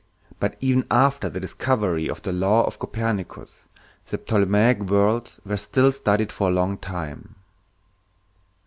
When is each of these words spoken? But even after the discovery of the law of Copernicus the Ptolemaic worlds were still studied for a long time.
But 0.39 0.55
even 0.61 0.87
after 0.89 1.29
the 1.29 1.39
discovery 1.39 2.07
of 2.09 2.23
the 2.23 2.31
law 2.31 2.63
of 2.65 2.79
Copernicus 2.79 3.65
the 4.07 4.17
Ptolemaic 4.17 4.79
worlds 4.89 5.39
were 5.45 5.57
still 5.57 5.91
studied 5.91 6.31
for 6.31 6.49
a 6.49 6.51
long 6.51 6.79
time. 6.79 7.35